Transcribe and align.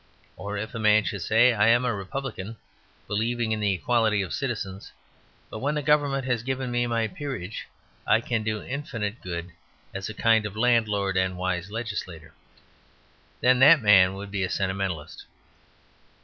Or 0.35 0.57
if 0.57 0.73
a 0.73 0.79
man 0.79 1.03
should 1.03 1.21
say, 1.21 1.53
"I 1.53 1.67
am 1.67 1.85
a 1.85 1.93
Republican, 1.93 2.57
believing 3.05 3.51
in 3.51 3.59
the 3.59 3.73
equality 3.73 4.23
of 4.23 4.33
citizens; 4.33 4.91
but 5.51 5.59
when 5.59 5.75
the 5.75 5.83
Government 5.83 6.25
has 6.25 6.41
given 6.41 6.71
me 6.71 6.87
my 6.87 7.07
peerage 7.07 7.67
I 8.07 8.19
can 8.19 8.41
do 8.41 8.63
infinite 8.63 9.21
good 9.21 9.51
as 9.93 10.09
a 10.09 10.15
kind 10.15 10.43
landlord 10.55 11.17
and 11.17 11.33
a 11.33 11.37
wise 11.37 11.69
legislator"; 11.69 12.33
then 13.41 13.59
that 13.59 13.79
man 13.83 14.15
would 14.15 14.31
be 14.31 14.41
a 14.41 14.49
Sentimentalist. 14.49 15.25